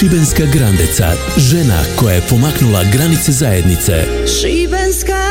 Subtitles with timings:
[0.00, 4.04] Šibenska Grandeca, žena koja je pomaknula granice zajednice.
[4.40, 5.22] Šibenska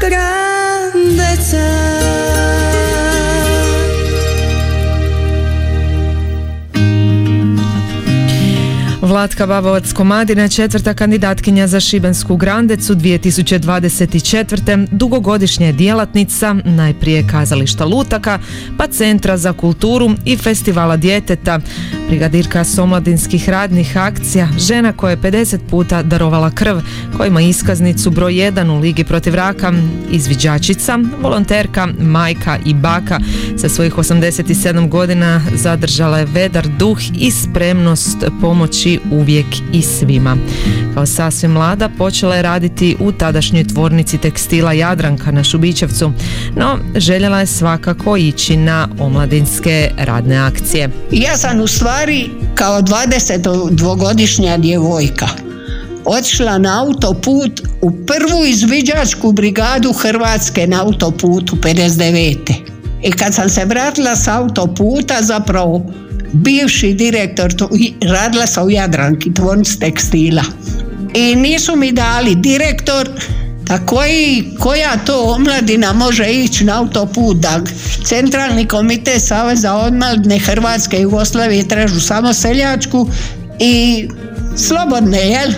[0.00, 1.72] Grandeca
[9.02, 14.86] Vlatka Babovac Komadina, četvrta kandidatkinja za Šibensku Grandecu 2024.
[14.90, 18.38] Dugogodišnja je djelatnica, najprije kazališta Lutaka,
[18.78, 21.60] pa Centra za kulturu i Festivala djeteta.
[22.12, 26.76] Brigadirka somladinskih radnih akcija, žena koja je 50 puta darovala krv,
[27.16, 29.72] koja ima iskaznicu broj 1 u Ligi protiv raka,
[30.10, 33.18] izviđačica, volonterka, majka i baka.
[33.56, 40.36] Sa svojih 87 godina zadržala je vedar duh i spremnost pomoći uvijek i svima.
[40.94, 46.12] Kao sasvim mlada počela je raditi u tadašnjoj tvornici tekstila Jadranka na Šubićevcu,
[46.56, 50.90] no željela je svakako ići na omladinske radne akcije.
[51.10, 52.01] Ja sam u stvari
[52.54, 55.28] kao 22-godišnja djevojka
[56.04, 62.36] otišla na autoput u prvu izviđačku brigadu Hrvatske na autoputu 59.
[63.02, 65.86] I kad sam se vratila s autoputa zapravo
[66.32, 67.54] bivši direktor,
[68.00, 70.42] radila sam u Jadranki, tvornici tekstila.
[71.14, 73.08] I nisu mi dali direktor,
[73.68, 77.60] a koji, koja to omladina može ići na autoput da
[78.04, 83.08] centralni komitet Saveza omladine Hrvatske i Jugoslavije tražu samo seljačku
[83.58, 84.08] i
[84.56, 85.52] slobodne, jel?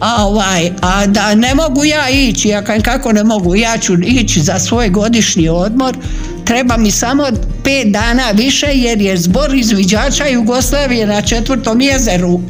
[0.00, 4.40] A, ovaj, a da ne mogu ja ići, ja kako ne mogu, ja ću ići
[4.40, 5.96] za svoj godišnji odmor,
[6.44, 7.26] treba mi samo
[7.64, 12.40] pet dana više jer je zbor izviđača Jugoslavije na četvrtom jezeru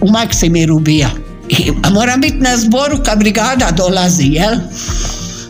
[0.00, 1.25] u Maksimiru bija.
[1.48, 4.54] I, moram biti na zboru kad brigada dolazi, jel?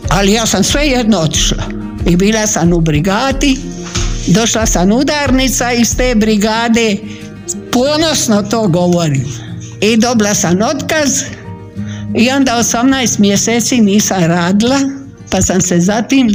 [0.09, 1.63] Ali ja sam sve jedno otišla.
[2.05, 3.57] I bila sam u brigadi,
[4.27, 6.97] došla sam udarnica iz te brigade,
[7.71, 9.25] ponosno to govorim.
[9.81, 11.21] I dobila sam otkaz
[12.15, 14.79] i onda 18 mjeseci nisam radila
[15.29, 16.29] pa sam se zatim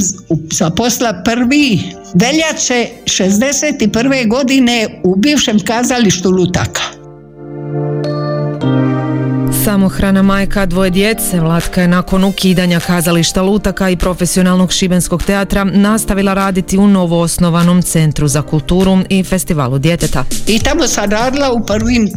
[0.51, 1.81] zaposla prvi
[2.13, 4.29] veljače 61.
[4.29, 7.02] godine u bivšem kazalištu Lutaka.
[9.63, 16.33] Samohrana majka dvoje djece, Vlatka je nakon ukidanja kazališta Lutaka i profesionalnog šibenskog teatra nastavila
[16.33, 20.25] raditi u novoosnovanom Centru za kulturu i Festivalu djeteta.
[20.47, 22.09] I tamo sam radila u prvim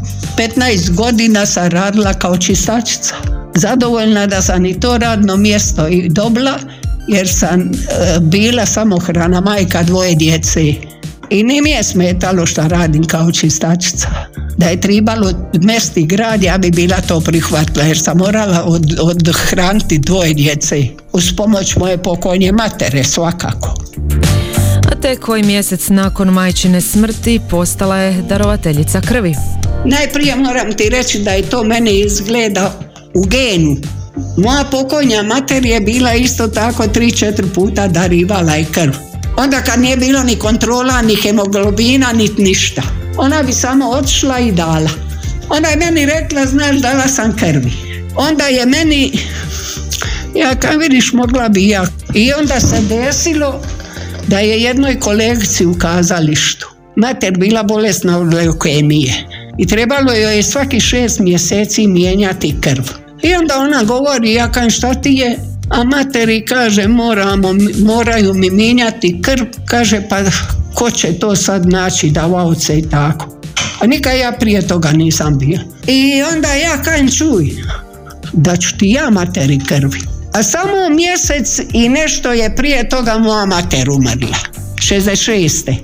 [0.56, 3.14] 15 godina sam radila kao čistačica
[3.54, 6.58] zadovoljna da sam i to radno mjesto i dobila
[7.08, 7.66] jer sam e,
[8.20, 10.74] bila samohrana majka dvoje djece
[11.30, 14.08] i ni mi je smetalo što radim kao čistačica.
[14.56, 15.30] Da je trebalo
[15.62, 20.82] mesti grad, ja bi bila to prihvatila jer sam morala od, odhraniti dvoje djece
[21.12, 23.74] uz pomoć moje pokojnje matere svakako.
[24.92, 29.34] A te koji mjesec nakon majčine smrti postala je darovateljica krvi.
[29.84, 32.72] Najprije moram ti reći da je to meni izgleda
[33.14, 33.76] u genu.
[34.36, 38.92] Moja pokojnja mater je bila isto tako tri, četiri puta darivala i krv.
[39.36, 42.82] Onda kad nije bilo ni kontrola, ni hemoglobina, ni ništa.
[43.16, 44.90] Ona bi samo otišla i dala.
[45.48, 47.72] Ona je meni rekla, znaš, dala sam krvi.
[48.16, 49.18] Onda je meni,
[50.34, 51.86] ja kad vidiš, mogla bi ja.
[52.14, 53.60] I onda se desilo
[54.26, 59.14] da je jednoj kolegici u kazalištu mater bila bolesna od leukemije
[59.58, 62.84] i trebalo joj je svaki šest mjeseci mijenjati krv.
[63.22, 65.38] I onda ona govori, ja kažem šta ti je?
[65.68, 70.18] A materi kaže, moramo, moraju mi mijenjati krv, kaže pa
[70.74, 73.40] ko će to sad naći davavce i tako.
[73.80, 75.58] A nikad ja prije toga nisam bio.
[75.86, 77.50] I onda ja kažem, čuj,
[78.32, 80.00] da ću ti ja materi krvi.
[80.32, 84.38] A samo mjesec i nešto je prije toga moja mater umrla.
[84.76, 85.74] 66.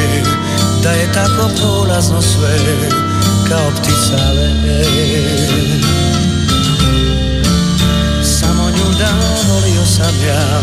[0.82, 2.58] Da je tako prolazno sve
[3.48, 5.67] Kao ptica let
[8.98, 9.14] da
[9.48, 10.60] volio sam ja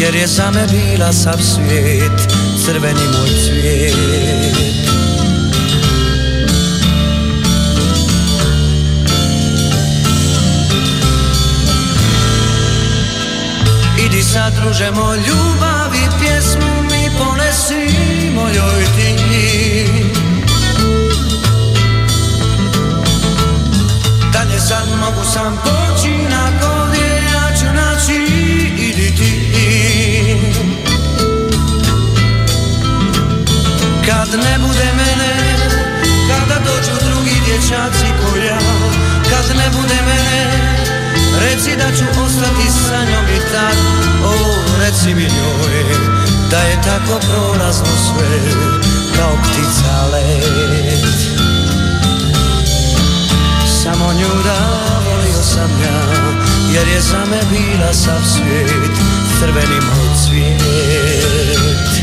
[0.00, 2.34] Jer je za me bila sav svijet
[2.64, 3.94] Crveni moj cvijet.
[14.06, 17.98] Idi sad druže moj ljubavi pjesmu mi ponesi
[18.34, 19.16] mojoj ti
[24.32, 25.77] Dalje sad mogu sam
[37.68, 38.58] dječaci ko ja
[39.30, 40.78] Kad ne bude mene,
[41.40, 43.76] Reci da ću ostati sa njom i tak
[44.24, 44.34] O,
[44.80, 45.84] reci mi njoj
[46.50, 48.38] Da je tako prolazno sve
[49.16, 51.38] Kao ptica let.
[53.82, 54.58] Samo nju da
[55.10, 56.00] volio sam ja
[56.72, 58.98] Jer je za me bila sav svijet
[59.40, 61.97] Crveni moj cvijet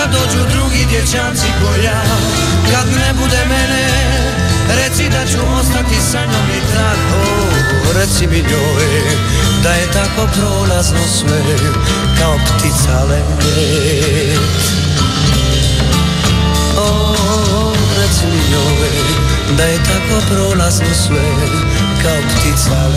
[0.00, 2.02] da dođu drugi dječanci ko ja
[2.72, 3.86] Kad ne bude mene
[4.76, 7.20] Reci da ću ostati sa njom i tako.
[7.98, 8.86] Reci mi njoj
[9.62, 11.42] Da je tako prolazno sve
[12.18, 13.24] Kao ptica let
[16.76, 17.14] O,
[17.98, 18.88] reci mi njoj
[19.56, 21.24] Da je tako prolazno sve
[22.02, 22.88] Kao ptica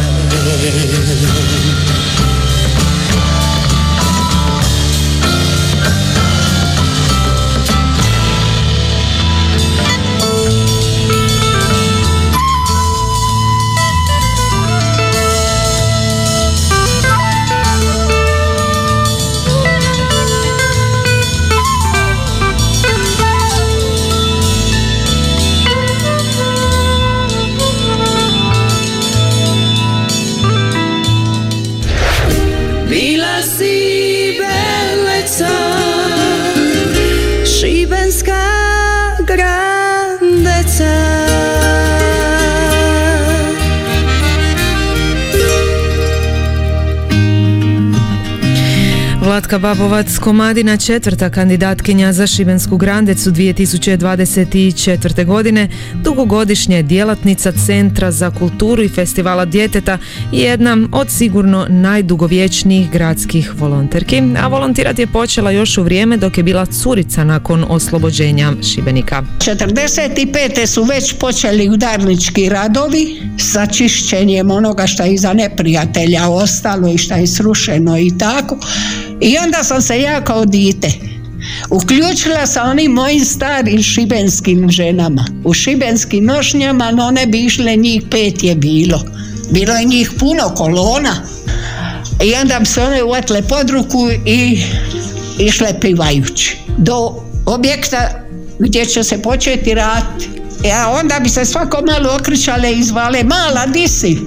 [49.34, 55.25] Vlatka Babovac, Komadina četvrta kandidatkinja za Šibensku Grandecu 2024.
[55.25, 59.98] godine, dugogodišnja je djelatnica Centra za kulturu i festivala djeteta
[60.32, 66.38] i jedna od sigurno najdugovječnijih gradskih volonterki, a volontirati je počela još u vrijeme dok
[66.38, 69.24] je bila curica nakon oslobođenja Šibenika.
[69.40, 70.66] 45.
[70.66, 77.16] su već počeli udarnički radovi sa čišćenjem onoga što je iza neprijatelja ostalo i što
[77.16, 78.58] je srušeno i tako.
[79.24, 80.92] I onda sam se ja kao dite
[81.70, 85.25] uključila sa onim mojim starim šibenskim ženama.
[85.44, 89.03] U šibenskim nošnjama, no one bi išle njih pet je bilo.
[89.51, 91.15] Bilo je njih puno kolona.
[92.24, 94.63] I onda bi se one uvatile pod ruku i
[95.39, 96.58] išle pivajući.
[96.77, 98.10] Do objekta
[98.60, 100.30] gdje će se početi raditi.
[100.74, 104.18] A onda bi se svako malo okričale i zvale, mala, di si?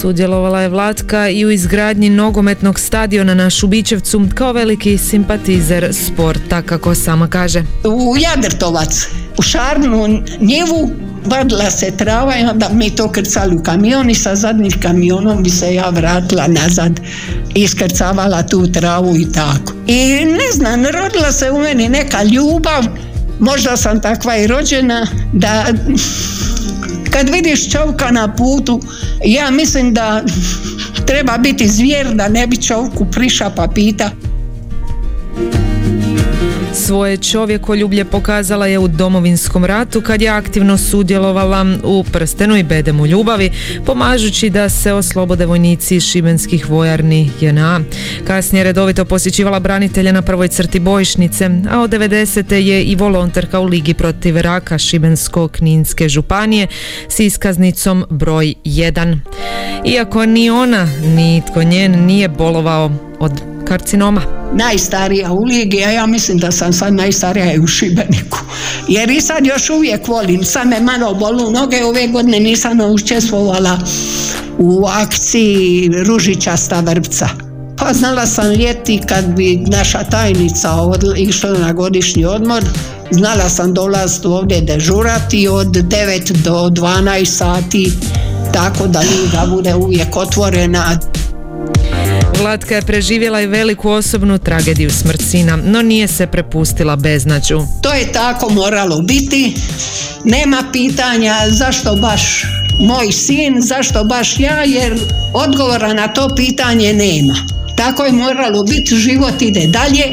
[0.00, 6.94] Sudjelovala je Vlatka i u izgradnji nogometnog stadiona na Šubićevcu kao veliki simpatizer sporta, kako
[6.94, 7.62] sama kaže.
[7.84, 10.90] U Jadrtovac, u Šarnu njevu
[11.26, 15.50] vadila se trava i onda mi to krcali u kamion i sa zadnjim kamionom bi
[15.50, 17.00] se ja vratila nazad
[17.54, 19.72] i iskrcavala tu travu i tako.
[19.86, 22.84] I ne znam, rodila se u meni neka ljubav,
[23.38, 25.66] možda sam takva i rođena, da
[27.14, 28.80] kad vidiš čovka na putu,
[29.24, 30.22] ja mislim da
[31.08, 34.10] treba biti zvijer da ne bi čovku priša pa pita
[36.86, 43.06] Svoje čovjekoljublje pokazala je u domovinskom ratu kad je aktivno sudjelovala u prstenu i bedemu
[43.06, 43.50] ljubavi,
[43.86, 47.80] pomažući da se oslobode vojnici šibenskih vojarni JNA.
[48.26, 52.54] Kasnije redovito posjećivala branitelja na prvoj crti bojišnice, a od 90.
[52.54, 56.66] je i volonterka u Ligi protiv raka Šibensko-Kninske županije
[57.08, 59.18] s iskaznicom broj 1.
[59.84, 64.22] Iako ni ona, ni tko njen nije bolovao od karcinoma.
[64.52, 68.38] Najstarija u ligi, a ja mislim da sam sad najstarija u Šibeniku.
[68.88, 73.78] Jer i sad još uvijek volim, sad me malo bolu noge, ove godine nisam učestvovala
[74.58, 77.28] u akciji Ružičasta vrpca.
[77.76, 80.68] Pa znala sam ljeti kad bi naša tajnica
[81.16, 82.64] išla na godišnji odmor,
[83.10, 87.92] znala sam dolaziti ovdje dežurati od 9 do 12 sati,
[88.52, 90.98] tako da liga bude uvijek otvorena.
[92.40, 97.60] Vlatka je preživjela i veliku osobnu tragediju smrt sina, no nije se prepustila beznađu.
[97.82, 99.54] To je tako moralo biti.
[100.24, 102.42] Nema pitanja zašto baš
[102.80, 104.98] moj sin, zašto baš ja, jer
[105.34, 107.34] odgovora na to pitanje nema.
[107.76, 110.04] Tako je moralo biti, život ide dalje,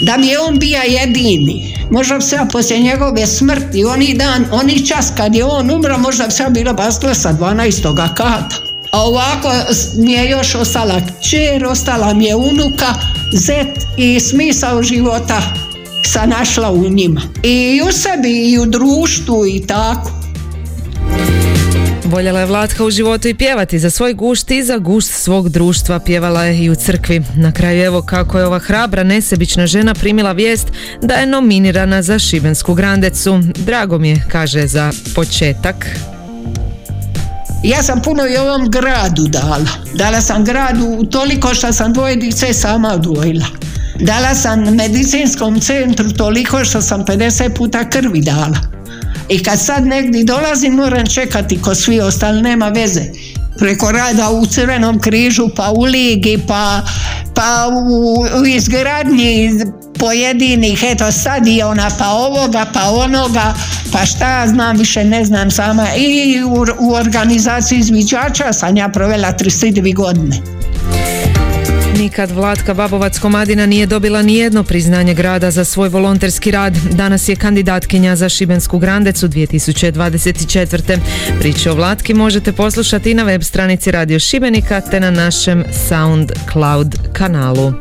[0.00, 1.76] da mi je on bija jedini.
[1.90, 5.98] Možda bi se ja poslije njegove smrti, oni dan, oni čas kad je on umro,
[5.98, 8.14] možda bi se ja bila basla sa 12.
[8.14, 8.69] kata.
[8.92, 9.52] A ovako
[9.96, 12.94] mi je još ostala čer, ostala mi je unuka,
[13.32, 15.42] zet i smisao života
[16.04, 17.22] sam našla u njima.
[17.42, 20.10] I u sebi i u društvu i tako.
[22.04, 25.98] Voljela je Vlatka u životu i pjevati za svoj gušt i za gušt svog društva
[25.98, 27.22] pjevala je i u crkvi.
[27.36, 30.66] Na kraju evo kako je ova hrabra nesebična žena primila vijest
[31.02, 33.40] da je nominirana za Šibensku grandecu.
[33.56, 35.86] Drago mi je, kaže za početak.
[37.62, 39.66] Ja sam puno i ovom gradu dala.
[39.94, 43.46] Dala sam gradu toliko što sam dvoje dice sama odvojila.
[44.00, 48.58] Dala sam medicinskom centru toliko što sam 50 puta krvi dala.
[49.28, 53.02] I kad sad negdje dolazim moram čekati ko svi ostali, nema veze.
[53.60, 56.82] Preko rada u Crvenom križu, pa u Ligi, pa,
[57.34, 59.50] pa u, u izgradnji
[59.98, 63.54] pojedinih eto stadiona, pa ovoga, pa onoga,
[63.92, 65.86] pa šta znam, više ne znam sama.
[65.96, 70.59] I u, u organizaciji izviđača sam ja provela 32 godine.
[72.00, 76.76] Nikad Vlatka Babovac Komadina nije dobila ni jedno priznanje grada za svoj volonterski rad.
[76.76, 80.98] Danas je kandidatkinja za Šibensku Grandecu 2024.
[81.40, 87.72] Priče o Vlatki možete poslušati na web stranici Radio Šibenika te na našem SoundCloud kanalu.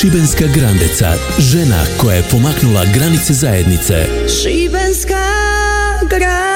[0.00, 4.06] Šibenska grandeca, žena koja je pomaknula granice zajednice.
[4.42, 5.24] Šibenska
[6.10, 6.47] grandeca